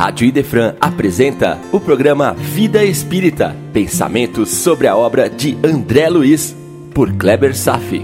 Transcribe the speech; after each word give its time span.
Rádio 0.00 0.26
Idefran 0.26 0.76
apresenta 0.80 1.58
o 1.70 1.78
programa 1.78 2.32
Vida 2.32 2.82
Espírita, 2.82 3.54
pensamentos 3.70 4.48
sobre 4.48 4.86
a 4.86 4.96
obra 4.96 5.28
de 5.28 5.58
André 5.62 6.08
Luiz, 6.08 6.56
por 6.94 7.12
Kleber 7.12 7.54
Safi. 7.54 8.02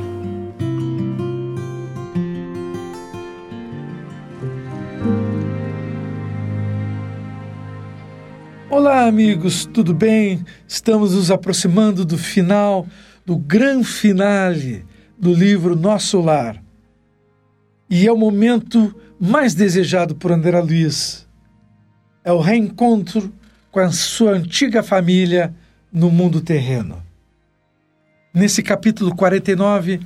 Olá, 8.68 9.06
amigos, 9.06 9.64
tudo 9.64 9.94
bem? 9.94 10.44
Estamos 10.68 11.14
nos 11.14 11.30
aproximando 11.30 12.04
do 12.04 12.18
final, 12.18 12.86
do 13.24 13.38
grande 13.38 13.86
finale 13.86 14.84
do 15.18 15.32
livro 15.32 15.74
Nosso 15.74 16.20
Lar. 16.20 16.62
E 17.88 18.06
é 18.06 18.12
o 18.12 18.18
momento 18.18 18.94
mais 19.18 19.54
desejado 19.54 20.14
por 20.14 20.30
André 20.30 20.60
Luiz 20.60 21.25
é 22.26 22.32
o 22.32 22.40
reencontro 22.40 23.32
com 23.70 23.78
a 23.78 23.92
sua 23.92 24.32
antiga 24.32 24.82
família 24.82 25.54
no 25.92 26.10
mundo 26.10 26.40
terreno. 26.40 27.00
Nesse 28.34 28.64
capítulo 28.64 29.14
49, 29.14 30.00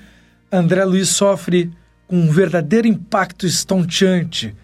André 0.53 0.85
Luiz 0.85 1.09
sofre 1.09 1.73
com 2.07 2.17
um 2.17 2.31
verdadeiro 2.31 2.87
impacto 2.87 3.47
estonteante 3.47 4.55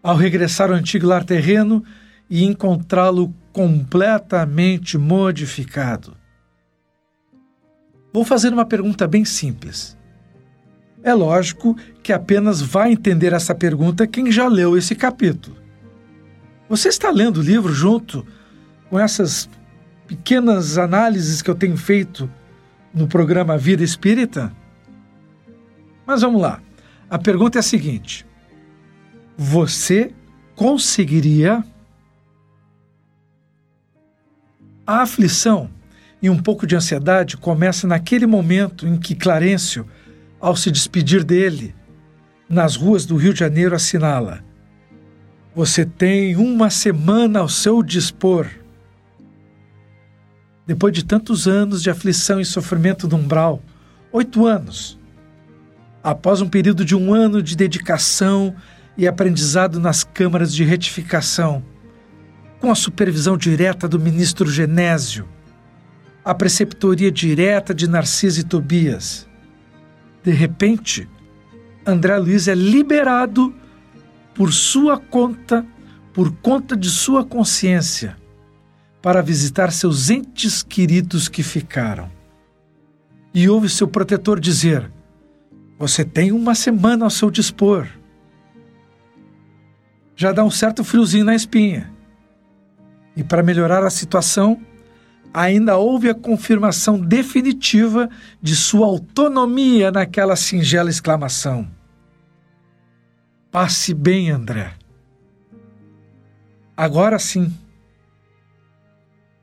ao 0.00 0.14
regressar 0.14 0.70
ao 0.70 0.76
antigo 0.76 1.08
lar 1.08 1.24
terreno 1.24 1.82
e 2.30 2.44
encontrá-lo 2.44 3.34
completamente 3.52 4.96
modificado. 4.96 6.16
Vou 8.12 8.24
fazer 8.24 8.52
uma 8.52 8.64
pergunta 8.64 9.08
bem 9.08 9.24
simples. 9.24 9.98
É 11.02 11.12
lógico 11.12 11.76
que 12.00 12.12
apenas 12.12 12.62
vai 12.62 12.92
entender 12.92 13.32
essa 13.32 13.56
pergunta 13.56 14.06
quem 14.06 14.30
já 14.30 14.46
leu 14.46 14.78
esse 14.78 14.94
capítulo. 14.94 15.61
Você 16.72 16.88
está 16.88 17.10
lendo 17.10 17.36
o 17.36 17.42
livro 17.42 17.70
junto 17.70 18.26
com 18.88 18.98
essas 18.98 19.46
pequenas 20.06 20.78
análises 20.78 21.42
que 21.42 21.50
eu 21.50 21.54
tenho 21.54 21.76
feito 21.76 22.30
no 22.94 23.06
programa 23.06 23.58
Vida 23.58 23.84
Espírita? 23.84 24.50
Mas 26.06 26.22
vamos 26.22 26.40
lá. 26.40 26.62
A 27.10 27.18
pergunta 27.18 27.58
é 27.58 27.60
a 27.60 27.62
seguinte: 27.62 28.24
Você 29.36 30.14
conseguiria? 30.56 31.62
A 34.86 35.02
aflição 35.02 35.68
e 36.22 36.30
um 36.30 36.38
pouco 36.38 36.66
de 36.66 36.74
ansiedade 36.74 37.36
começa 37.36 37.86
naquele 37.86 38.24
momento 38.24 38.86
em 38.86 38.96
que 38.96 39.14
Clarencio, 39.14 39.86
ao 40.40 40.56
se 40.56 40.70
despedir 40.70 41.22
dele, 41.22 41.74
nas 42.48 42.76
ruas 42.76 43.04
do 43.04 43.16
Rio 43.16 43.34
de 43.34 43.40
Janeiro, 43.40 43.76
assinala: 43.76 44.42
você 45.54 45.84
tem 45.84 46.36
uma 46.36 46.70
semana 46.70 47.40
ao 47.40 47.48
seu 47.48 47.82
dispor. 47.82 48.46
Depois 50.66 50.92
de 50.94 51.04
tantos 51.04 51.46
anos 51.46 51.82
de 51.82 51.90
aflição 51.90 52.40
e 52.40 52.44
sofrimento 52.44 53.06
no 53.06 53.16
umbral, 53.16 53.62
oito 54.10 54.46
anos, 54.46 54.98
após 56.02 56.40
um 56.40 56.48
período 56.48 56.84
de 56.84 56.96
um 56.96 57.12
ano 57.12 57.42
de 57.42 57.56
dedicação 57.56 58.54
e 58.96 59.06
aprendizado 59.06 59.78
nas 59.78 60.04
câmaras 60.04 60.54
de 60.54 60.64
retificação, 60.64 61.62
com 62.60 62.70
a 62.70 62.74
supervisão 62.74 63.36
direta 63.36 63.88
do 63.88 63.98
ministro 63.98 64.50
Genésio, 64.50 65.28
a 66.24 66.32
preceptoria 66.32 67.10
direta 67.10 67.74
de 67.74 67.88
Narciso 67.88 68.40
e 68.40 68.44
Tobias. 68.44 69.28
De 70.22 70.30
repente, 70.30 71.08
André 71.84 72.16
Luiz 72.16 72.46
é 72.46 72.54
liberado 72.54 73.52
por 74.34 74.52
sua 74.52 74.98
conta, 74.98 75.66
por 76.12 76.32
conta 76.36 76.76
de 76.76 76.88
sua 76.88 77.24
consciência, 77.24 78.16
para 79.00 79.22
visitar 79.22 79.72
seus 79.72 80.10
entes 80.10 80.62
queridos 80.62 81.28
que 81.28 81.42
ficaram. 81.42 82.10
E 83.34 83.48
ouve 83.48 83.68
seu 83.68 83.88
protetor 83.88 84.38
dizer: 84.38 84.90
Você 85.78 86.04
tem 86.04 86.32
uma 86.32 86.54
semana 86.54 87.04
ao 87.04 87.10
seu 87.10 87.30
dispor. 87.30 87.88
Já 90.14 90.32
dá 90.32 90.44
um 90.44 90.50
certo 90.50 90.84
friozinho 90.84 91.24
na 91.24 91.34
espinha. 91.34 91.90
E 93.16 93.24
para 93.24 93.42
melhorar 93.42 93.84
a 93.84 93.90
situação, 93.90 94.60
ainda 95.32 95.76
houve 95.76 96.08
a 96.08 96.14
confirmação 96.14 96.98
definitiva 96.98 98.08
de 98.40 98.54
sua 98.54 98.86
autonomia 98.86 99.90
naquela 99.90 100.36
singela 100.36 100.90
exclamação. 100.90 101.68
Passe 103.52 103.92
bem, 103.92 104.30
André. 104.30 104.72
Agora 106.74 107.18
sim, 107.18 107.54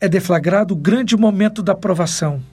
é 0.02 0.10
deflagrado 0.10 0.74
o 0.74 0.78
grande 0.78 1.16
momento 1.16 1.62
da 1.62 1.76
provação. 1.76 2.44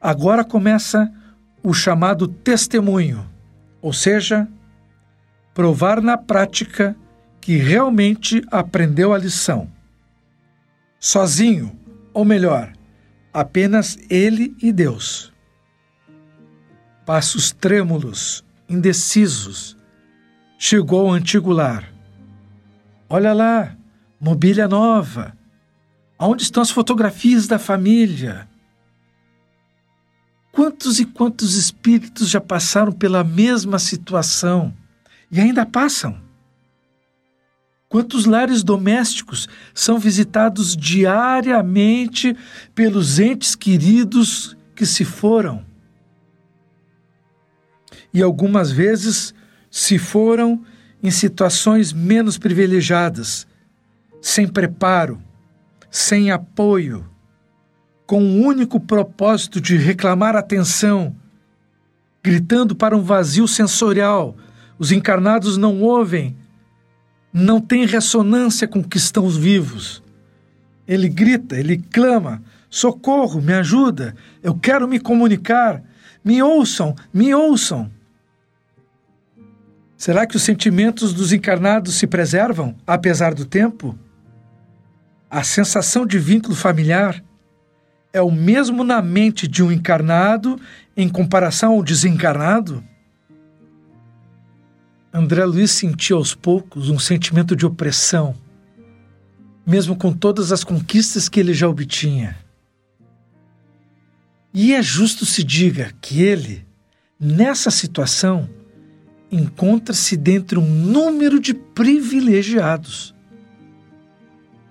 Agora 0.00 0.44
começa 0.44 1.12
o 1.60 1.74
chamado 1.74 2.28
testemunho, 2.28 3.28
ou 3.82 3.92
seja, 3.92 4.46
provar 5.52 6.00
na 6.00 6.16
prática 6.16 6.94
que 7.40 7.56
realmente 7.56 8.44
aprendeu 8.48 9.12
a 9.12 9.18
lição. 9.18 9.68
Sozinho, 11.00 11.76
ou 12.14 12.24
melhor, 12.24 12.72
apenas 13.32 13.98
ele 14.08 14.56
e 14.62 14.72
Deus. 14.72 15.32
Passos 17.04 17.50
trêmulos, 17.50 18.44
indecisos, 18.68 19.79
chegou 20.62 21.06
ao 21.06 21.14
antigo 21.14 21.50
lar. 21.50 21.90
Olha 23.08 23.32
lá, 23.32 23.74
mobília 24.20 24.68
nova. 24.68 25.34
Onde 26.18 26.42
estão 26.42 26.62
as 26.62 26.70
fotografias 26.70 27.46
da 27.46 27.58
família? 27.58 28.46
Quantos 30.52 31.00
e 31.00 31.06
quantos 31.06 31.54
espíritos 31.54 32.28
já 32.28 32.42
passaram 32.42 32.92
pela 32.92 33.24
mesma 33.24 33.78
situação 33.78 34.74
e 35.30 35.40
ainda 35.40 35.64
passam? 35.64 36.20
Quantos 37.88 38.26
lares 38.26 38.62
domésticos 38.62 39.48
são 39.72 39.98
visitados 39.98 40.76
diariamente 40.76 42.36
pelos 42.74 43.18
entes 43.18 43.54
queridos 43.54 44.54
que 44.76 44.84
se 44.84 45.06
foram? 45.06 45.64
E 48.12 48.22
algumas 48.22 48.70
vezes 48.70 49.32
se 49.70 49.98
foram 49.98 50.62
em 51.02 51.10
situações 51.10 51.92
menos 51.92 52.36
privilegiadas, 52.36 53.46
sem 54.20 54.46
preparo, 54.46 55.22
sem 55.90 56.30
apoio, 56.30 57.08
com 58.06 58.22
o 58.22 58.44
único 58.44 58.80
propósito 58.80 59.60
de 59.60 59.76
reclamar 59.76 60.34
atenção, 60.34 61.14
gritando 62.22 62.74
para 62.74 62.96
um 62.96 63.02
vazio 63.02 63.46
sensorial. 63.46 64.36
Os 64.78 64.92
encarnados 64.92 65.56
não 65.56 65.80
ouvem, 65.80 66.36
não 67.32 67.60
têm 67.60 67.86
ressonância 67.86 68.66
com 68.66 68.82
que 68.82 68.96
estão 68.96 69.24
os 69.24 69.36
vivos. 69.36 70.02
Ele 70.86 71.08
grita, 71.08 71.56
ele 71.56 71.78
clama: 71.78 72.42
socorro, 72.68 73.40
me 73.40 73.52
ajuda, 73.52 74.14
eu 74.42 74.54
quero 74.54 74.88
me 74.88 74.98
comunicar, 74.98 75.82
me 76.24 76.42
ouçam, 76.42 76.94
me 77.12 77.32
ouçam. 77.32 77.90
Será 80.00 80.26
que 80.26 80.34
os 80.34 80.42
sentimentos 80.42 81.12
dos 81.12 81.30
encarnados 81.30 81.96
se 81.96 82.06
preservam, 82.06 82.74
apesar 82.86 83.34
do 83.34 83.44
tempo? 83.44 83.98
A 85.28 85.44
sensação 85.44 86.06
de 86.06 86.18
vínculo 86.18 86.54
familiar 86.54 87.22
é 88.10 88.22
o 88.22 88.30
mesmo 88.30 88.82
na 88.82 89.02
mente 89.02 89.46
de 89.46 89.62
um 89.62 89.70
encarnado 89.70 90.58
em 90.96 91.06
comparação 91.06 91.72
ao 91.72 91.82
desencarnado? 91.82 92.82
André 95.12 95.44
Luiz 95.44 95.70
sentia 95.70 96.16
aos 96.16 96.34
poucos 96.34 96.88
um 96.88 96.98
sentimento 96.98 97.54
de 97.54 97.66
opressão, 97.66 98.34
mesmo 99.66 99.94
com 99.94 100.14
todas 100.14 100.50
as 100.50 100.64
conquistas 100.64 101.28
que 101.28 101.38
ele 101.38 101.52
já 101.52 101.68
obtinha. 101.68 102.38
E 104.54 104.72
é 104.72 104.80
justo 104.80 105.26
se 105.26 105.44
diga 105.44 105.92
que 106.00 106.22
ele, 106.22 106.66
nessa 107.20 107.70
situação, 107.70 108.48
encontra-se 109.30 110.16
dentre 110.16 110.58
um 110.58 110.66
número 110.66 111.38
de 111.38 111.54
privilegiados. 111.54 113.14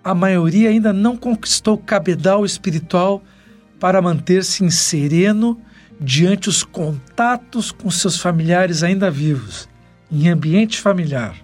A 0.03 0.13
maioria 0.13 0.69
ainda 0.69 0.91
não 0.91 1.15
conquistou 1.15 1.77
cabedal 1.77 2.45
espiritual 2.45 3.23
para 3.79 4.01
manter-se 4.01 4.63
em 4.63 4.69
sereno 4.69 5.59
diante 5.99 6.49
os 6.49 6.63
contatos 6.63 7.71
com 7.71 7.89
seus 7.89 8.19
familiares 8.19 8.83
ainda 8.83 9.11
vivos, 9.11 9.69
em 10.11 10.29
ambiente 10.29 10.79
familiar. 10.79 11.35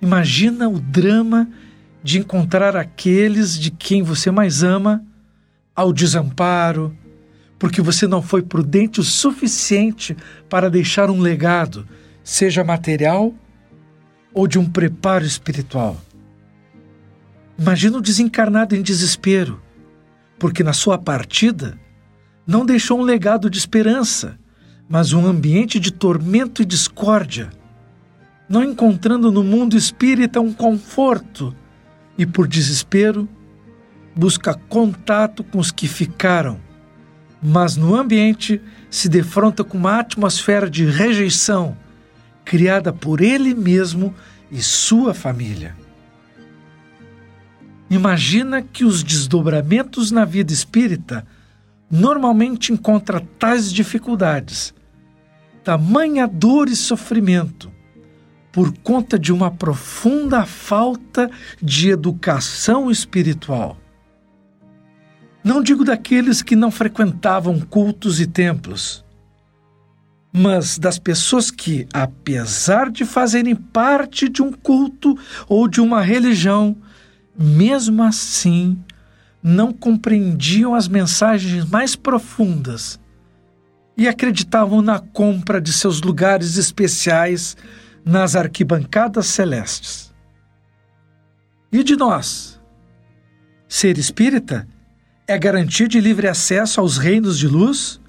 Imagina 0.00 0.68
o 0.68 0.78
drama 0.78 1.48
de 2.02 2.18
encontrar 2.18 2.76
aqueles 2.76 3.58
de 3.58 3.70
quem 3.70 4.02
você 4.02 4.30
mais 4.30 4.62
ama 4.62 5.04
ao 5.74 5.92
desamparo, 5.92 6.96
porque 7.60 7.82
você 7.82 8.06
não 8.06 8.22
foi 8.22 8.40
prudente 8.40 9.00
o 9.00 9.04
suficiente 9.04 10.16
para 10.48 10.70
deixar 10.70 11.10
um 11.10 11.20
legado, 11.20 11.86
seja 12.24 12.64
material 12.64 13.34
ou 14.32 14.48
de 14.48 14.58
um 14.58 14.64
preparo 14.64 15.26
espiritual. 15.26 16.00
Imagina 17.58 17.98
o 17.98 18.00
desencarnado 18.00 18.74
em 18.74 18.80
desespero, 18.80 19.60
porque 20.38 20.64
na 20.64 20.72
sua 20.72 20.96
partida 20.96 21.78
não 22.46 22.64
deixou 22.64 22.98
um 22.98 23.02
legado 23.02 23.50
de 23.50 23.58
esperança, 23.58 24.38
mas 24.88 25.12
um 25.12 25.26
ambiente 25.26 25.78
de 25.78 25.92
tormento 25.92 26.62
e 26.62 26.64
discórdia, 26.64 27.50
não 28.48 28.64
encontrando 28.64 29.30
no 29.30 29.44
mundo 29.44 29.76
espírita 29.76 30.40
um 30.40 30.52
conforto 30.52 31.54
e, 32.16 32.24
por 32.24 32.48
desespero, 32.48 33.28
busca 34.16 34.54
contato 34.54 35.44
com 35.44 35.58
os 35.58 35.70
que 35.70 35.86
ficaram, 35.86 36.69
mas 37.42 37.76
no 37.76 37.94
ambiente 37.94 38.60
se 38.90 39.08
defronta 39.08 39.64
com 39.64 39.78
uma 39.78 40.00
atmosfera 40.00 40.68
de 40.68 40.84
rejeição 40.84 41.76
criada 42.44 42.92
por 42.92 43.20
ele 43.20 43.54
mesmo 43.54 44.14
e 44.50 44.60
sua 44.60 45.14
família. 45.14 45.76
Imagina 47.88 48.62
que 48.62 48.84
os 48.84 49.02
desdobramentos 49.02 50.10
na 50.10 50.24
vida 50.24 50.52
espírita 50.52 51.26
normalmente 51.90 52.72
encontra 52.72 53.20
tais 53.38 53.72
dificuldades, 53.72 54.74
tamanha 55.64 56.26
dor 56.26 56.68
e 56.68 56.76
sofrimento, 56.76 57.70
por 58.52 58.76
conta 58.78 59.18
de 59.18 59.32
uma 59.32 59.50
profunda 59.50 60.44
falta 60.44 61.30
de 61.62 61.90
educação 61.90 62.90
espiritual. 62.90 63.79
Não 65.42 65.62
digo 65.62 65.84
daqueles 65.84 66.42
que 66.42 66.54
não 66.54 66.70
frequentavam 66.70 67.60
cultos 67.60 68.20
e 68.20 68.26
templos, 68.26 69.04
mas 70.32 70.78
das 70.78 70.98
pessoas 70.98 71.50
que, 71.50 71.88
apesar 71.92 72.90
de 72.90 73.04
fazerem 73.04 73.54
parte 73.54 74.28
de 74.28 74.42
um 74.42 74.52
culto 74.52 75.18
ou 75.48 75.66
de 75.66 75.80
uma 75.80 76.02
religião, 76.02 76.76
mesmo 77.36 78.02
assim, 78.02 78.78
não 79.42 79.72
compreendiam 79.72 80.74
as 80.74 80.86
mensagens 80.86 81.64
mais 81.64 81.96
profundas 81.96 83.00
e 83.96 84.06
acreditavam 84.06 84.82
na 84.82 84.98
compra 84.98 85.60
de 85.60 85.72
seus 85.72 86.02
lugares 86.02 86.56
especiais 86.56 87.56
nas 88.04 88.36
arquibancadas 88.36 89.26
celestes. 89.26 90.12
E 91.72 91.82
de 91.82 91.96
nós? 91.96 92.60
Ser 93.66 93.96
espírita 93.96 94.68
é 95.30 95.38
garantia 95.38 95.88
de 95.88 96.00
livre 96.00 96.28
acesso 96.28 96.80
aos 96.80 96.98
reinos 96.98 97.38
de 97.38 97.46
luz? 97.46 98.00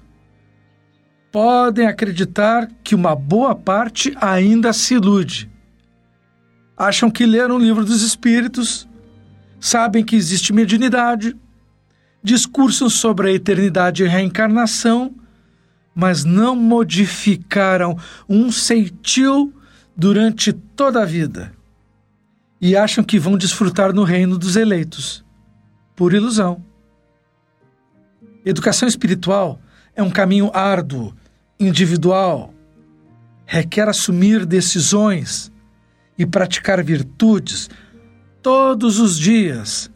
Podem 1.30 1.86
acreditar 1.86 2.68
que 2.84 2.94
uma 2.94 3.14
boa 3.14 3.54
parte 3.54 4.12
ainda 4.20 4.72
se 4.72 4.94
ilude. 4.94 5.50
Acham 6.76 7.10
que 7.10 7.24
leram 7.24 7.56
o 7.56 7.58
livro 7.58 7.84
dos 7.84 8.02
espíritos 8.02 8.88
sabem 9.62 10.04
que 10.04 10.16
existe 10.16 10.52
mediunidade, 10.52 11.36
discursam 12.20 12.90
sobre 12.90 13.30
a 13.30 13.32
eternidade 13.32 14.02
e 14.02 14.08
reencarnação, 14.08 15.14
mas 15.94 16.24
não 16.24 16.56
modificaram 16.56 17.96
um 18.28 18.50
ceitil 18.50 19.54
durante 19.96 20.52
toda 20.52 21.02
a 21.02 21.04
vida 21.04 21.52
e 22.60 22.76
acham 22.76 23.04
que 23.04 23.20
vão 23.20 23.36
desfrutar 23.36 23.92
no 23.92 24.02
reino 24.02 24.36
dos 24.36 24.56
eleitos, 24.56 25.24
por 25.94 26.12
ilusão. 26.12 26.71
Educação 28.44 28.88
espiritual 28.88 29.60
é 29.94 30.02
um 30.02 30.10
caminho 30.10 30.50
árduo, 30.52 31.14
individual, 31.58 32.52
requer 33.46 33.88
assumir 33.88 34.44
decisões 34.44 35.52
e 36.18 36.26
praticar 36.26 36.82
virtudes 36.82 37.70
todos 38.42 38.98
os 38.98 39.18
dias, 39.18 39.90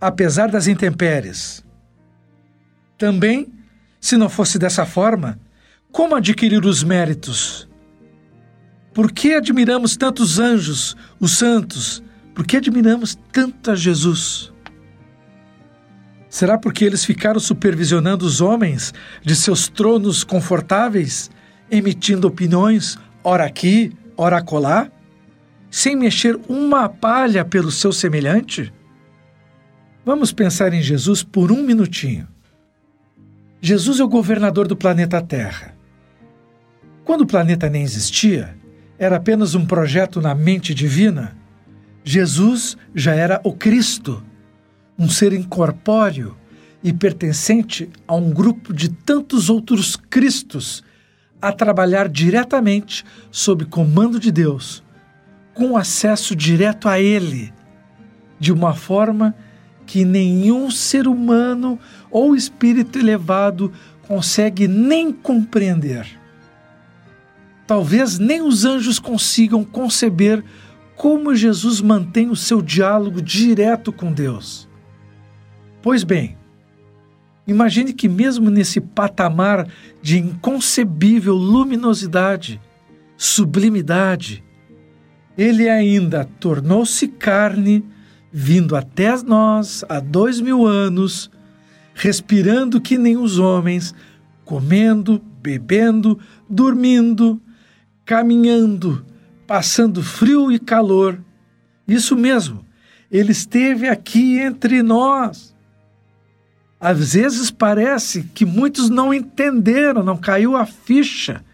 apesar 0.00 0.48
das 0.48 0.68
intempéries. 0.68 1.64
Também, 2.96 3.52
se 4.00 4.16
não 4.16 4.28
fosse 4.28 4.58
dessa 4.58 4.86
forma, 4.86 5.38
como 5.90 6.14
adquirir 6.14 6.64
os 6.64 6.84
méritos? 6.84 7.68
Por 8.94 9.10
que 9.10 9.34
admiramos 9.34 9.96
tantos 9.96 10.38
anjos, 10.38 10.96
os 11.18 11.36
santos? 11.36 12.02
Por 12.34 12.46
que 12.46 12.56
admiramos 12.56 13.18
tanto 13.32 13.70
a 13.70 13.74
Jesus? 13.74 14.52
Será 16.30 16.56
porque 16.56 16.84
eles 16.84 17.04
ficaram 17.04 17.38
supervisionando 17.38 18.24
os 18.24 18.40
homens 18.40 18.94
de 19.22 19.36
seus 19.36 19.68
tronos 19.68 20.24
confortáveis, 20.24 21.30
emitindo 21.70 22.26
opiniões, 22.26 22.96
ora 23.22 23.44
aqui, 23.44 23.92
ora 24.16 24.38
acolá? 24.38 24.90
sem 25.70 25.94
mexer 25.94 26.38
uma 26.48 26.88
palha 26.88 27.44
pelo 27.44 27.70
seu 27.70 27.92
semelhante? 27.92 28.72
Vamos 30.04 30.32
pensar 30.32 30.74
em 30.74 30.82
Jesus 30.82 31.22
por 31.22 31.52
um 31.52 31.62
minutinho. 31.62 32.26
Jesus 33.60 34.00
é 34.00 34.04
o 34.04 34.08
governador 34.08 34.66
do 34.66 34.74
planeta 34.74 35.22
Terra. 35.22 35.74
Quando 37.04 37.22
o 37.22 37.26
planeta 37.26 37.68
nem 37.68 37.82
existia, 37.82 38.56
era 38.98 39.16
apenas 39.16 39.54
um 39.54 39.64
projeto 39.64 40.20
na 40.20 40.34
mente 40.34 40.74
divina, 40.74 41.36
Jesus 42.02 42.76
já 42.94 43.14
era 43.14 43.40
o 43.44 43.52
Cristo, 43.52 44.22
um 45.00 45.08
ser 45.08 45.32
incorpóreo 45.32 46.36
e 46.84 46.92
pertencente 46.92 47.88
a 48.06 48.14
um 48.14 48.30
grupo 48.30 48.74
de 48.74 48.90
tantos 48.90 49.48
outros 49.48 49.96
Cristos 49.96 50.84
a 51.40 51.50
trabalhar 51.50 52.06
diretamente 52.06 53.02
sob 53.30 53.64
comando 53.64 54.20
de 54.20 54.30
Deus 54.30 54.82
com 55.54 55.74
acesso 55.74 56.36
direto 56.36 56.86
a 56.86 57.00
Ele, 57.00 57.50
de 58.38 58.52
uma 58.52 58.74
forma 58.74 59.34
que 59.86 60.04
nenhum 60.04 60.70
ser 60.70 61.08
humano 61.08 61.78
ou 62.10 62.36
espírito 62.36 62.98
elevado 62.98 63.72
consegue 64.06 64.68
nem 64.68 65.10
compreender. 65.10 66.06
Talvez 67.66 68.18
nem 68.18 68.42
os 68.42 68.66
anjos 68.66 68.98
consigam 68.98 69.64
conceber 69.64 70.44
como 70.94 71.34
Jesus 71.34 71.80
mantém 71.80 72.28
o 72.28 72.36
seu 72.36 72.60
diálogo 72.60 73.22
direto 73.22 73.90
com 73.90 74.12
Deus. 74.12 74.69
Pois 75.82 76.04
bem, 76.04 76.36
imagine 77.46 77.92
que, 77.92 78.08
mesmo 78.08 78.50
nesse 78.50 78.80
patamar 78.80 79.66
de 80.02 80.18
inconcebível 80.18 81.34
luminosidade, 81.34 82.60
sublimidade, 83.16 84.44
ele 85.36 85.68
ainda 85.68 86.24
tornou-se 86.38 87.08
carne, 87.08 87.84
vindo 88.30 88.76
até 88.76 89.16
nós 89.22 89.84
há 89.88 90.00
dois 90.00 90.40
mil 90.40 90.66
anos, 90.66 91.30
respirando 91.94 92.80
que 92.80 92.98
nem 92.98 93.16
os 93.16 93.38
homens, 93.38 93.94
comendo, 94.44 95.22
bebendo, 95.42 96.18
dormindo, 96.48 97.40
caminhando, 98.04 99.04
passando 99.46 100.02
frio 100.02 100.52
e 100.52 100.58
calor. 100.58 101.18
Isso 101.88 102.16
mesmo, 102.16 102.64
ele 103.10 103.32
esteve 103.32 103.88
aqui 103.88 104.38
entre 104.38 104.82
nós. 104.82 105.54
Às 106.80 107.12
vezes 107.12 107.50
parece 107.50 108.22
que 108.22 108.46
muitos 108.46 108.88
não 108.88 109.12
entenderam, 109.12 110.02
não 110.02 110.16
caiu 110.16 110.56
a 110.56 110.64
ficha 110.64 111.44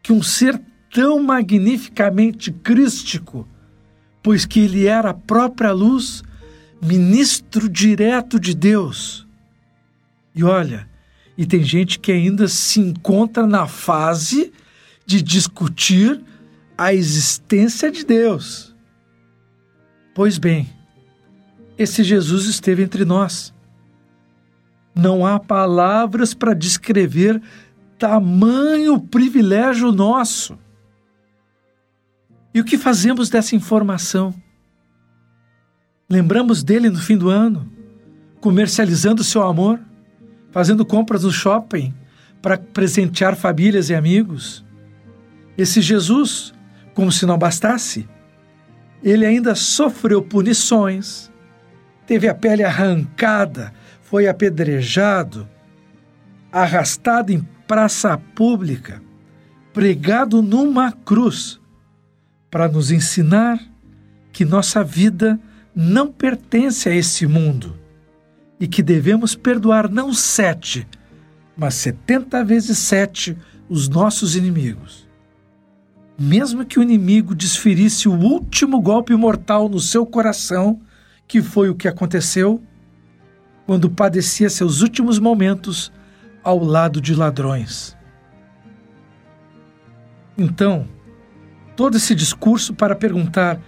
que 0.00 0.12
um 0.12 0.22
ser 0.22 0.60
tão 0.92 1.20
magnificamente 1.20 2.52
crístico, 2.52 3.48
pois 4.22 4.46
que 4.46 4.60
ele 4.60 4.86
era 4.86 5.10
a 5.10 5.14
própria 5.14 5.72
luz, 5.72 6.22
ministro 6.80 7.68
direto 7.68 8.38
de 8.38 8.54
Deus. 8.54 9.26
E 10.34 10.44
olha, 10.44 10.88
e 11.36 11.44
tem 11.44 11.64
gente 11.64 11.98
que 11.98 12.12
ainda 12.12 12.46
se 12.46 12.78
encontra 12.78 13.46
na 13.46 13.66
fase 13.66 14.52
de 15.04 15.20
discutir 15.20 16.20
a 16.78 16.94
existência 16.94 17.90
de 17.90 18.04
Deus. 18.04 18.74
Pois 20.14 20.38
bem, 20.38 20.68
esse 21.76 22.04
Jesus 22.04 22.46
esteve 22.46 22.82
entre 22.82 23.04
nós. 23.04 23.51
Não 24.94 25.26
há 25.26 25.38
palavras 25.38 26.34
para 26.34 26.54
descrever 26.54 27.40
tamanho 27.98 29.00
privilégio 29.00 29.92
nosso. 29.92 30.58
E 32.54 32.60
o 32.60 32.64
que 32.64 32.76
fazemos 32.76 33.30
dessa 33.30 33.54
informação? 33.56 34.34
Lembramos 36.10 36.62
dele 36.62 36.90
no 36.90 36.98
fim 36.98 37.16
do 37.16 37.30
ano, 37.30 37.70
comercializando 38.40 39.24
seu 39.24 39.42
amor, 39.42 39.80
fazendo 40.50 40.84
compras 40.84 41.22
no 41.22 41.30
shopping 41.30 41.94
para 42.42 42.58
presentear 42.58 43.36
famílias 43.36 43.88
e 43.88 43.94
amigos. 43.94 44.62
Esse 45.56 45.80
Jesus, 45.80 46.52
como 46.92 47.10
se 47.10 47.24
não 47.24 47.38
bastasse, 47.38 48.06
ele 49.02 49.24
ainda 49.24 49.54
sofreu 49.54 50.20
punições, 50.22 51.30
teve 52.06 52.28
a 52.28 52.34
pele 52.34 52.62
arrancada, 52.62 53.72
foi 54.12 54.28
apedrejado, 54.28 55.48
arrastado 56.52 57.32
em 57.32 57.40
praça 57.66 58.18
pública, 58.18 59.02
pregado 59.72 60.42
numa 60.42 60.92
cruz 60.92 61.58
para 62.50 62.68
nos 62.68 62.90
ensinar 62.90 63.58
que 64.30 64.44
nossa 64.44 64.84
vida 64.84 65.40
não 65.74 66.12
pertence 66.12 66.90
a 66.90 66.94
esse 66.94 67.26
mundo 67.26 67.74
e 68.60 68.68
que 68.68 68.82
devemos 68.82 69.34
perdoar 69.34 69.88
não 69.88 70.12
sete, 70.12 70.86
mas 71.56 71.72
setenta 71.72 72.44
vezes 72.44 72.76
sete 72.76 73.34
os 73.66 73.88
nossos 73.88 74.36
inimigos. 74.36 75.08
Mesmo 76.18 76.66
que 76.66 76.78
o 76.78 76.82
inimigo 76.82 77.34
desferisse 77.34 78.10
o 78.10 78.20
último 78.20 78.78
golpe 78.78 79.16
mortal 79.16 79.70
no 79.70 79.80
seu 79.80 80.04
coração, 80.04 80.82
que 81.26 81.40
foi 81.40 81.70
o 81.70 81.74
que 81.74 81.88
aconteceu 81.88 82.62
quando 83.66 83.90
padecia 83.90 84.50
seus 84.50 84.80
últimos 84.80 85.18
momentos 85.18 85.92
ao 86.42 86.62
lado 86.62 87.00
de 87.00 87.14
ladrões. 87.14 87.96
Então, 90.36 90.88
todo 91.76 91.96
esse 91.96 92.14
discurso 92.14 92.74
para 92.74 92.94
perguntar 92.94 93.60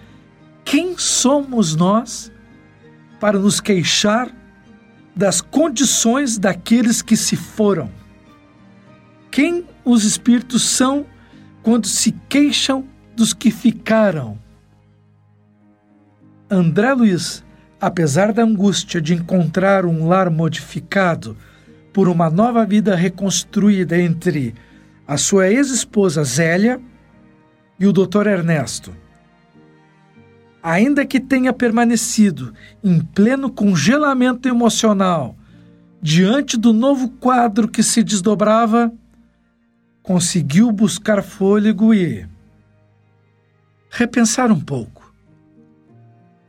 quem 0.65 0.97
somos 0.99 1.77
nós 1.77 2.33
para 3.21 3.39
nos 3.39 3.61
queixar 3.61 4.35
das 5.15 5.41
condições 5.41 6.39
daqueles 6.39 7.03
que 7.03 7.17
se 7.17 7.37
foram? 7.37 7.91
Quem 9.31 9.67
os 9.85 10.05
espíritos 10.05 10.63
são 10.63 11.07
quando 11.63 11.87
se 11.87 12.13
queixam 12.29 12.87
dos 13.15 13.33
que 13.33 13.51
ficaram? 13.51 14.39
André 16.51 16.93
Luiz, 16.93 17.44
apesar 17.81 18.33
da 18.33 18.43
angústia 18.43 19.01
de 19.01 19.15
encontrar 19.15 19.85
um 19.85 20.09
lar 20.09 20.31
modificado 20.31 21.37
por 21.93 22.09
uma 22.09 22.29
nova 22.31 22.65
vida 22.65 22.95
reconstruída 22.95 23.99
entre 23.99 24.55
a 25.07 25.17
sua 25.17 25.49
ex-esposa 25.49 26.25
Zélia 26.25 26.81
e 27.79 27.87
o 27.87 27.93
Dr. 27.93 28.27
Ernesto, 28.27 28.93
ainda 30.63 31.05
que 31.05 31.21
tenha 31.21 31.53
permanecido 31.53 32.55
em 32.83 33.01
pleno 33.01 33.51
congelamento 33.51 34.49
emocional 34.49 35.37
diante 36.01 36.57
do 36.57 36.73
novo 36.73 37.09
quadro 37.09 37.69
que 37.69 37.83
se 37.83 38.03
desdobrava, 38.03 38.93
conseguiu 40.03 40.71
buscar 40.71 41.23
fôlego 41.23 41.95
e 41.95 42.27
repensar 43.91 44.53
um 44.53 44.61
pouco 44.61 44.94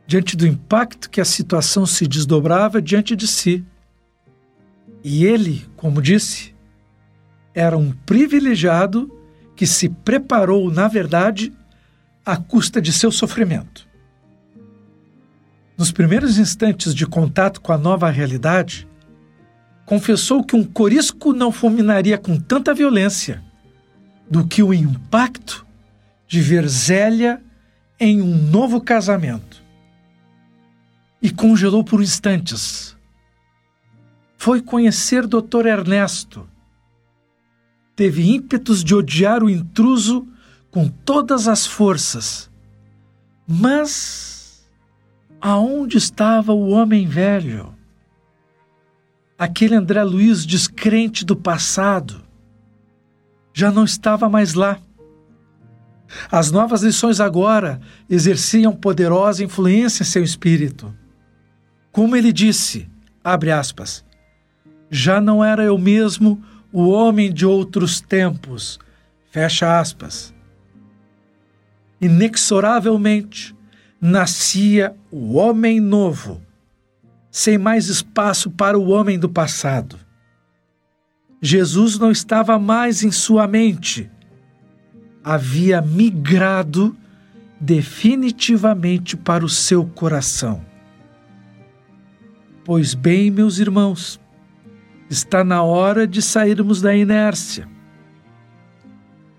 diante 0.06 0.36
do 0.36 0.46
impacto 0.46 1.10
que 1.10 1.20
a 1.20 1.24
situação 1.24 1.84
se 1.84 2.06
desdobrava 2.06 2.80
diante 2.80 3.16
de 3.16 3.26
si. 3.26 3.64
E 5.02 5.24
ele, 5.24 5.66
como 5.76 6.00
disse, 6.00 6.54
era 7.54 7.76
um 7.76 7.90
privilegiado 7.90 9.12
que 9.56 9.66
se 9.66 9.88
preparou, 9.88 10.70
na 10.70 10.86
verdade, 10.86 11.52
à 12.24 12.36
custa 12.36 12.80
de 12.80 12.92
seu 12.92 13.10
sofrimento. 13.10 13.86
Nos 15.76 15.90
primeiros 15.90 16.38
instantes 16.38 16.94
de 16.94 17.06
contato 17.06 17.60
com 17.60 17.72
a 17.72 17.78
nova 17.78 18.10
realidade, 18.10 18.86
confessou 19.84 20.42
que 20.42 20.56
um 20.56 20.64
corisco 20.64 21.32
não 21.32 21.52
fulminaria 21.52 22.18
com 22.18 22.38
tanta 22.38 22.74
violência 22.74 23.42
do 24.28 24.46
que 24.46 24.62
o 24.62 24.74
impacto 24.74 25.64
de 26.26 26.40
ver 26.40 26.66
Zélia 26.68 27.40
em 27.98 28.20
um 28.20 28.36
novo 28.36 28.80
casamento. 28.80 29.65
E 31.26 31.30
congelou 31.32 31.82
por 31.82 32.00
instantes. 32.00 32.96
Foi 34.38 34.62
conhecer 34.62 35.26
Dr. 35.26 35.66
Ernesto. 35.66 36.48
Teve 37.96 38.30
ímpetos 38.32 38.84
de 38.84 38.94
odiar 38.94 39.42
o 39.42 39.50
intruso 39.50 40.24
com 40.70 40.86
todas 40.88 41.48
as 41.48 41.66
forças. 41.66 42.48
Mas 43.44 44.64
aonde 45.40 45.98
estava 45.98 46.52
o 46.52 46.68
homem 46.68 47.08
velho? 47.08 47.74
Aquele 49.36 49.74
André 49.74 50.04
Luiz 50.04 50.46
descrente 50.46 51.24
do 51.24 51.34
passado 51.34 52.22
já 53.52 53.72
não 53.72 53.82
estava 53.82 54.28
mais 54.28 54.54
lá. 54.54 54.78
As 56.30 56.52
novas 56.52 56.84
lições 56.84 57.18
agora 57.18 57.80
exerciam 58.08 58.72
poderosa 58.72 59.42
influência 59.42 60.04
em 60.04 60.06
seu 60.06 60.22
espírito. 60.22 60.94
Como 61.96 62.14
ele 62.14 62.30
disse, 62.30 62.90
abre 63.24 63.50
aspas, 63.50 64.04
já 64.90 65.18
não 65.18 65.42
era 65.42 65.64
eu 65.64 65.78
mesmo 65.78 66.44
o 66.70 66.90
homem 66.90 67.32
de 67.32 67.46
outros 67.46 68.02
tempos, 68.02 68.78
fecha 69.30 69.80
aspas. 69.80 70.34
Inexoravelmente, 71.98 73.56
nascia 73.98 74.94
o 75.10 75.36
homem 75.36 75.80
novo, 75.80 76.42
sem 77.30 77.56
mais 77.56 77.88
espaço 77.88 78.50
para 78.50 78.78
o 78.78 78.90
homem 78.90 79.18
do 79.18 79.30
passado. 79.30 79.98
Jesus 81.40 81.98
não 81.98 82.10
estava 82.10 82.58
mais 82.58 83.02
em 83.02 83.10
sua 83.10 83.48
mente, 83.48 84.10
havia 85.24 85.80
migrado 85.80 86.94
definitivamente 87.58 89.16
para 89.16 89.42
o 89.42 89.48
seu 89.48 89.86
coração. 89.86 90.75
Pois 92.66 92.94
bem, 92.94 93.30
meus 93.30 93.60
irmãos, 93.60 94.18
está 95.08 95.44
na 95.44 95.62
hora 95.62 96.04
de 96.04 96.20
sairmos 96.20 96.82
da 96.82 96.96
inércia. 96.96 97.68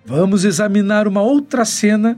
Vamos 0.06 0.46
examinar 0.46 1.10
uma 1.10 1.22
outra 1.22 1.66
cena 1.66 2.18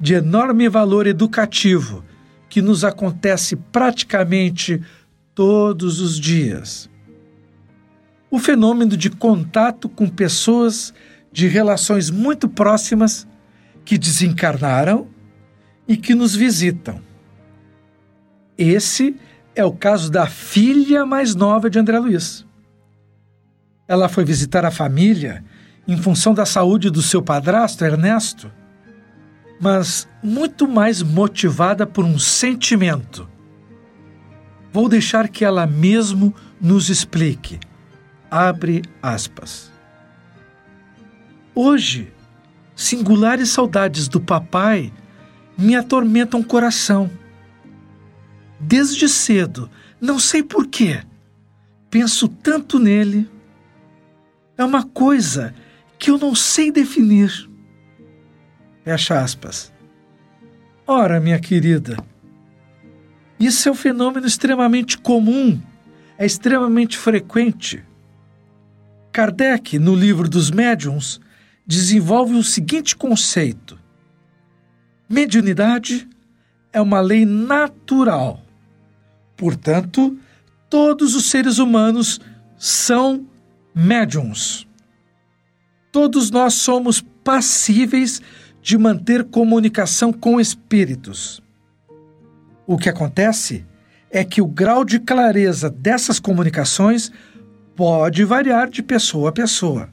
de 0.00 0.14
enorme 0.14 0.66
valor 0.66 1.06
educativo 1.06 2.02
que 2.48 2.62
nos 2.62 2.84
acontece 2.84 3.54
praticamente 3.54 4.82
todos 5.34 6.00
os 6.00 6.18
dias. 6.18 6.88
O 8.30 8.38
fenômeno 8.38 8.96
de 8.96 9.10
contato 9.10 9.90
com 9.90 10.08
pessoas 10.08 10.94
de 11.30 11.48
relações 11.48 12.08
muito 12.08 12.48
próximas 12.48 13.28
que 13.84 13.98
desencarnaram 13.98 15.06
e 15.86 15.98
que 15.98 16.14
nos 16.14 16.34
visitam. 16.34 16.98
Esse 18.56 19.14
é 19.56 19.64
o 19.64 19.72
caso 19.72 20.10
da 20.10 20.26
filha 20.26 21.04
mais 21.04 21.34
nova 21.34 21.68
de 21.68 21.78
André 21.78 21.98
Luiz. 21.98 22.46
Ela 23.88 24.08
foi 24.08 24.24
visitar 24.24 24.64
a 24.64 24.70
família 24.70 25.42
em 25.88 25.96
função 25.96 26.32
da 26.34 26.46
saúde 26.46 26.90
do 26.90 27.02
seu 27.02 27.22
padrasto, 27.22 27.84
Ernesto 27.84 28.50
mas 29.60 30.06
muito 30.22 30.68
mais 30.68 31.02
motivada 31.02 31.86
por 31.86 32.04
um 32.04 32.18
sentimento. 32.18 33.28
Vou 34.72 34.88
deixar 34.88 35.28
que 35.28 35.44
ela 35.44 35.66
mesmo 35.66 36.34
nos 36.60 36.90
explique. 36.90 37.58
Abre 38.30 38.82
aspas. 39.02 39.72
Hoje, 41.54 42.12
singulares 42.74 43.50
saudades 43.50 44.08
do 44.08 44.20
papai 44.20 44.92
me 45.56 45.74
atormentam 45.74 46.40
o 46.40 46.44
coração. 46.44 47.10
Desde 48.58 49.08
cedo, 49.08 49.70
não 50.00 50.18
sei 50.18 50.42
porquê, 50.42 51.02
penso 51.90 52.28
tanto 52.28 52.78
nele. 52.78 53.28
É 54.56 54.64
uma 54.64 54.84
coisa 54.84 55.54
que 55.98 56.10
eu 56.10 56.18
não 56.18 56.34
sei 56.34 56.70
definir. 56.72 57.48
Fecha 58.84 59.20
aspas. 59.20 59.72
Ora, 60.86 61.20
minha 61.20 61.38
querida, 61.38 61.96
isso 63.38 63.68
é 63.68 63.72
um 63.72 63.74
fenômeno 63.74 64.26
extremamente 64.26 64.96
comum, 64.96 65.60
é 66.16 66.24
extremamente 66.24 66.96
frequente. 66.96 67.84
Kardec, 69.12 69.78
no 69.78 69.94
livro 69.94 70.28
dos 70.28 70.50
médiuns, 70.50 71.20
desenvolve 71.66 72.34
o 72.34 72.42
seguinte 72.42 72.94
conceito: 72.94 73.78
mediunidade 75.08 76.08
é 76.72 76.80
uma 76.80 77.00
lei 77.00 77.26
natural. 77.26 78.45
Portanto, 79.36 80.18
todos 80.70 81.14
os 81.14 81.30
seres 81.30 81.58
humanos 81.58 82.20
são 82.56 83.26
médiums. 83.74 84.66
Todos 85.92 86.30
nós 86.30 86.54
somos 86.54 87.00
passíveis 87.22 88.20
de 88.62 88.76
manter 88.76 89.24
comunicação 89.24 90.12
com 90.12 90.40
espíritos. 90.40 91.42
O 92.66 92.76
que 92.76 92.88
acontece 92.88 93.64
é 94.10 94.24
que 94.24 94.40
o 94.40 94.46
grau 94.46 94.84
de 94.84 94.98
clareza 94.98 95.70
dessas 95.70 96.18
comunicações 96.18 97.12
pode 97.74 98.24
variar 98.24 98.68
de 98.68 98.82
pessoa 98.82 99.28
a 99.28 99.32
pessoa. 99.32 99.88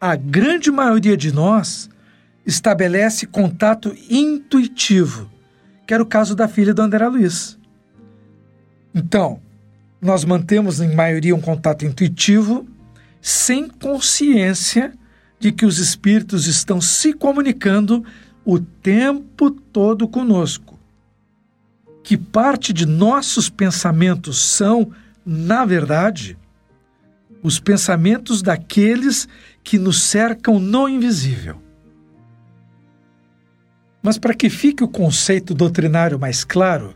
A 0.00 0.16
grande 0.16 0.70
maioria 0.70 1.16
de 1.16 1.32
nós 1.32 1.88
estabelece 2.46 3.26
contato 3.26 3.94
intuitivo, 4.08 5.30
que 5.86 5.94
era 5.94 6.02
o 6.02 6.06
caso 6.06 6.34
da 6.34 6.48
filha 6.48 6.74
do 6.74 6.82
André 6.82 7.06
Luiz. 7.06 7.58
Então, 8.94 9.40
nós 10.00 10.24
mantemos 10.24 10.80
em 10.80 10.94
maioria 10.94 11.34
um 11.34 11.40
contato 11.40 11.84
intuitivo 11.84 12.66
sem 13.20 13.68
consciência 13.68 14.92
de 15.40 15.50
que 15.50 15.66
os 15.66 15.78
espíritos 15.78 16.46
estão 16.46 16.80
se 16.80 17.12
comunicando 17.12 18.04
o 18.44 18.60
tempo 18.60 19.50
todo 19.50 20.06
conosco. 20.06 20.78
Que 22.02 22.16
parte 22.16 22.72
de 22.72 22.84
nossos 22.84 23.48
pensamentos 23.48 24.42
são, 24.42 24.92
na 25.24 25.64
verdade, 25.64 26.36
os 27.42 27.58
pensamentos 27.58 28.42
daqueles 28.42 29.26
que 29.62 29.78
nos 29.78 30.02
cercam 30.02 30.58
no 30.58 30.88
invisível. 30.88 31.60
Mas 34.02 34.18
para 34.18 34.34
que 34.34 34.50
fique 34.50 34.84
o 34.84 34.88
conceito 34.88 35.54
doutrinário 35.54 36.18
mais 36.18 36.44
claro, 36.44 36.94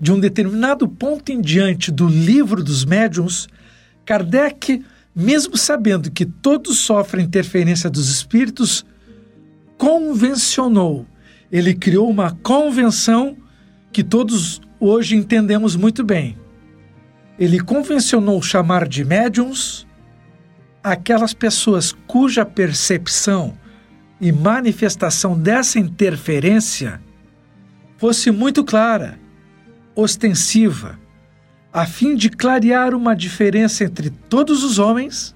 de 0.00 0.10
um 0.10 0.18
determinado 0.18 0.88
ponto 0.88 1.30
em 1.30 1.40
diante 1.40 1.90
do 1.90 2.08
livro 2.08 2.64
dos 2.64 2.84
médiuns, 2.84 3.46
Kardec, 4.06 4.82
mesmo 5.14 5.56
sabendo 5.56 6.10
que 6.10 6.24
todos 6.24 6.78
sofrem 6.78 7.26
interferência 7.26 7.90
dos 7.90 8.08
espíritos, 8.08 8.86
convencionou. 9.76 11.06
Ele 11.52 11.74
criou 11.74 12.08
uma 12.08 12.32
convenção 12.42 13.36
que 13.92 14.02
todos 14.02 14.60
hoje 14.78 15.16
entendemos 15.16 15.76
muito 15.76 16.02
bem. 16.02 16.38
Ele 17.38 17.60
convencionou 17.60 18.40
chamar 18.40 18.88
de 18.88 19.04
médiums 19.04 19.86
aquelas 20.82 21.34
pessoas 21.34 21.92
cuja 22.06 22.44
percepção 22.44 23.56
e 24.20 24.32
manifestação 24.32 25.38
dessa 25.38 25.78
interferência 25.78 27.00
fosse 27.96 28.30
muito 28.30 28.64
clara, 28.64 29.18
ostensiva, 29.94 30.98
a 31.72 31.86
fim 31.86 32.16
de 32.16 32.28
clarear 32.30 32.94
uma 32.94 33.14
diferença 33.14 33.84
entre 33.84 34.10
todos 34.10 34.64
os 34.64 34.78
homens 34.78 35.34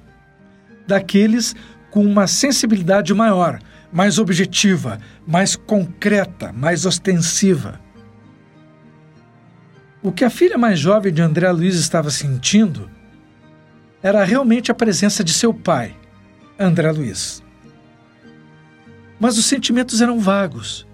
daqueles 0.86 1.54
com 1.90 2.04
uma 2.04 2.26
sensibilidade 2.26 3.14
maior, 3.14 3.60
mais 3.92 4.18
objetiva, 4.18 4.98
mais 5.26 5.54
concreta, 5.54 6.52
mais 6.52 6.84
ostensiva. 6.84 7.80
O 10.02 10.10
que 10.10 10.24
a 10.24 10.30
filha 10.30 10.58
mais 10.58 10.78
jovem 10.78 11.12
de 11.12 11.22
André 11.22 11.50
Luiz 11.50 11.76
estava 11.76 12.10
sentindo 12.10 12.90
era 14.02 14.22
realmente 14.24 14.70
a 14.70 14.74
presença 14.74 15.24
de 15.24 15.32
seu 15.32 15.54
pai, 15.54 15.96
André 16.58 16.90
Luiz. 16.90 17.42
Mas 19.18 19.38
os 19.38 19.46
sentimentos 19.46 20.02
eram 20.02 20.18
vagos, 20.18 20.86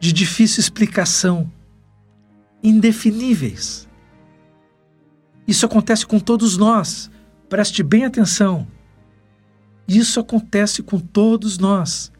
de 0.00 0.12
difícil 0.12 0.60
explicação, 0.60 1.48
indefiníveis. 2.62 3.88
Isso 5.46 5.64
acontece 5.64 6.06
com 6.06 6.18
todos 6.18 6.56
nós, 6.56 7.10
preste 7.48 7.82
bem 7.82 8.04
atenção. 8.04 8.66
Isso 9.86 10.20
acontece 10.20 10.82
com 10.82 10.98
todos 10.98 11.58
nós, 11.58 12.12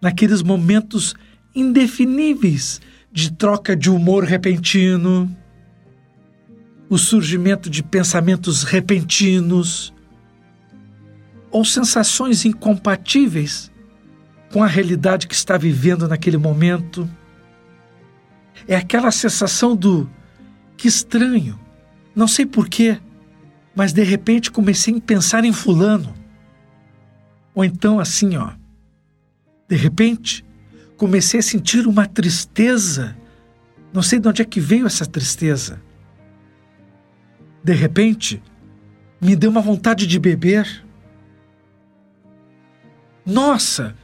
naqueles 0.00 0.42
momentos 0.42 1.14
indefiníveis 1.54 2.80
de 3.12 3.32
troca 3.32 3.76
de 3.76 3.90
humor 3.90 4.24
repentino, 4.24 5.34
o 6.90 6.98
surgimento 6.98 7.68
de 7.68 7.82
pensamentos 7.82 8.64
repentinos 8.64 9.92
ou 11.50 11.64
sensações 11.64 12.44
incompatíveis 12.44 13.70
com 14.52 14.62
a 14.62 14.66
realidade 14.66 15.26
que 15.26 15.34
está 15.34 15.56
vivendo 15.56 16.08
naquele 16.08 16.38
momento. 16.38 17.08
É 18.66 18.76
aquela 18.76 19.10
sensação 19.10 19.76
do 19.76 20.08
que 20.76 20.88
estranho, 20.88 21.58
não 22.14 22.28
sei 22.28 22.46
porquê, 22.46 23.00
mas 23.74 23.92
de 23.92 24.02
repente 24.02 24.50
comecei 24.50 24.96
a 24.96 25.00
pensar 25.00 25.44
em 25.44 25.52
Fulano. 25.52 26.14
Ou 27.54 27.64
então 27.64 28.00
assim, 28.00 28.36
ó, 28.36 28.52
de 29.68 29.76
repente 29.76 30.44
comecei 30.96 31.40
a 31.40 31.42
sentir 31.42 31.86
uma 31.86 32.06
tristeza, 32.06 33.16
não 33.92 34.02
sei 34.02 34.18
de 34.18 34.28
onde 34.28 34.42
é 34.42 34.44
que 34.44 34.60
veio 34.60 34.86
essa 34.86 35.06
tristeza. 35.06 35.80
De 37.62 37.72
repente, 37.72 38.42
me 39.20 39.36
deu 39.36 39.50
uma 39.50 39.60
vontade 39.60 40.06
de 40.06 40.18
beber. 40.18 40.84
Nossa, 43.26 43.94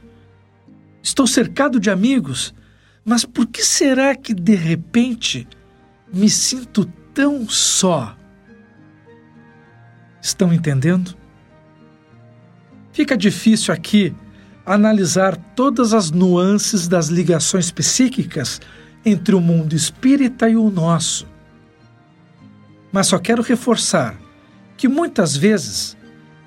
Estou 1.05 1.27
cercado 1.27 1.79
de 1.79 1.91
amigos, 1.91 2.51
mas 3.05 3.23
por 3.23 3.45
que 3.45 3.63
será 3.63 4.15
que 4.15 4.33
de 4.33 4.55
repente 4.55 5.47
me 6.11 6.27
sinto 6.27 6.85
tão 7.13 7.47
só? 7.47 8.17
Estão 10.19 10.51
entendendo? 10.51 11.15
Fica 12.91 13.15
difícil 13.15 13.71
aqui 13.71 14.15
analisar 14.65 15.37
todas 15.55 15.93
as 15.93 16.09
nuances 16.09 16.87
das 16.87 17.09
ligações 17.09 17.69
psíquicas 17.69 18.59
entre 19.05 19.35
o 19.35 19.39
mundo 19.39 19.75
espírita 19.75 20.49
e 20.49 20.55
o 20.55 20.71
nosso. 20.71 21.27
Mas 22.91 23.05
só 23.05 23.19
quero 23.19 23.43
reforçar 23.43 24.17
que 24.75 24.87
muitas 24.87 25.37
vezes, 25.37 25.95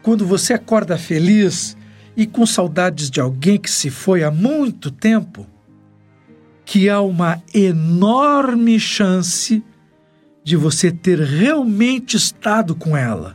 quando 0.02 0.26
você 0.26 0.54
acorda 0.54 0.98
feliz 0.98 1.76
e 2.16 2.26
com 2.26 2.44
saudades 2.44 3.08
de 3.08 3.20
alguém 3.20 3.58
que 3.58 3.70
se 3.70 3.90
foi 3.90 4.24
há 4.24 4.30
muito 4.30 4.90
tempo, 4.90 5.46
que 6.68 6.90
há 6.90 7.00
uma 7.00 7.42
enorme 7.54 8.78
chance 8.78 9.64
de 10.44 10.54
você 10.54 10.92
ter 10.92 11.18
realmente 11.18 12.14
estado 12.14 12.74
com 12.74 12.94
ela. 12.94 13.34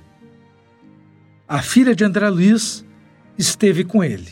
A 1.48 1.60
filha 1.60 1.96
de 1.96 2.04
André 2.04 2.30
Luiz 2.30 2.86
esteve 3.36 3.84
com 3.84 4.04
ele. 4.04 4.30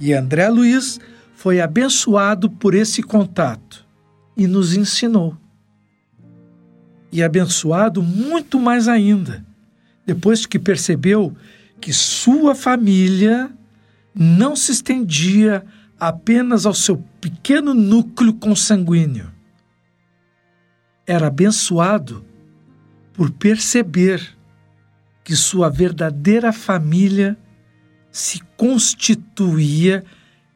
E 0.00 0.14
André 0.14 0.48
Luiz 0.48 0.98
foi 1.34 1.60
abençoado 1.60 2.48
por 2.48 2.74
esse 2.74 3.02
contato 3.02 3.86
e 4.34 4.46
nos 4.46 4.74
ensinou. 4.74 5.36
E 7.12 7.22
abençoado 7.22 8.02
muito 8.02 8.58
mais 8.58 8.88
ainda, 8.88 9.44
depois 10.06 10.46
que 10.46 10.58
percebeu 10.58 11.36
que 11.78 11.92
sua 11.92 12.54
família 12.54 13.52
não 14.14 14.56
se 14.56 14.72
estendia 14.72 15.62
apenas 16.00 16.64
ao 16.64 16.72
seu 16.72 17.04
pequeno 17.22 17.72
núcleo 17.72 18.34
consanguíneo. 18.34 19.32
Era 21.06 21.28
abençoado 21.28 22.26
por 23.14 23.30
perceber 23.30 24.36
que 25.22 25.36
sua 25.36 25.70
verdadeira 25.70 26.52
família 26.52 27.38
se 28.10 28.40
constituía 28.56 30.04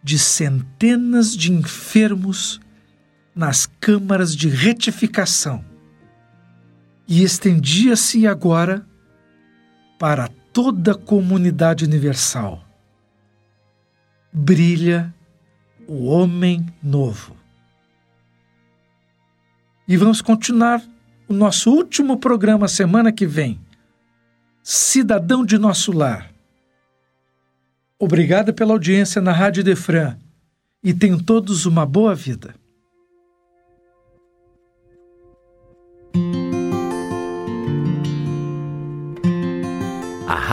de 0.02 0.18
centenas 0.18 1.36
de 1.36 1.52
enfermos 1.52 2.60
nas 3.32 3.66
câmaras 3.66 4.34
de 4.34 4.48
retificação 4.48 5.64
e 7.06 7.22
estendia-se 7.22 8.26
agora 8.26 8.84
para 10.00 10.26
toda 10.52 10.92
a 10.92 10.98
comunidade 10.98 11.84
universal. 11.84 12.64
Brilha 14.32 15.14
o 15.86 16.06
homem 16.06 16.66
novo. 16.82 17.36
E 19.86 19.96
vamos 19.96 20.20
continuar 20.20 20.82
o 21.28 21.32
nosso 21.32 21.70
último 21.70 22.16
programa 22.18 22.68
semana 22.68 23.12
que 23.12 23.26
vem. 23.26 23.60
Cidadão 24.62 25.44
de 25.44 25.58
nosso 25.58 25.92
lar. 25.92 26.32
Obrigada 27.98 28.52
pela 28.52 28.72
audiência 28.72 29.22
na 29.22 29.32
Rádio 29.32 29.62
Defran 29.62 30.16
e 30.82 30.92
tenham 30.92 31.18
todos 31.18 31.66
uma 31.66 31.86
boa 31.86 32.14
vida. 32.14 32.54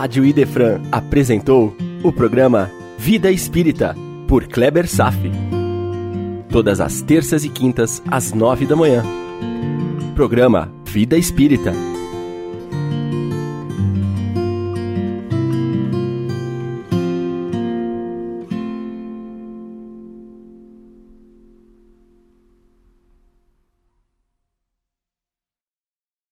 Rádio 0.03 0.25
Idefran 0.25 0.81
apresentou 0.91 1.77
o 2.03 2.11
programa 2.11 2.69
Vida 2.97 3.31
Espírita, 3.31 3.95
por 4.33 4.47
Kleber 4.47 4.87
Safi. 4.87 5.29
Todas 6.49 6.81
as 6.81 7.03
terças 7.03 7.45
e 7.45 7.49
quintas, 7.49 8.01
às 8.09 8.33
nove 8.33 8.65
da 8.65 8.75
manhã. 8.75 9.03
Programa 10.15 10.73
Vida 10.85 11.15
Espírita 11.15 11.92